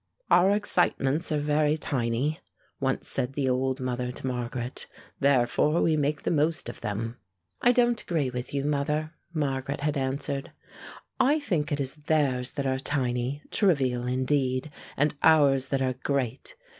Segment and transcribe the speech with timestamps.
[0.31, 2.39] "Our excitements are very tiny,"
[2.79, 4.87] once said the old mother to Margaret,
[5.19, 7.17] "therefore we make the most of them."
[7.61, 10.53] "I don't agree with you, mother," Margaret had answered.
[11.19, 16.55] "I think it is theirs that are tiny trivial indeed, and ours that are great.